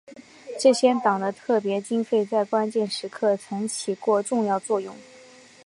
[0.59, 4.95] 这些党的特别经费在关键时刻曾起过重要作用。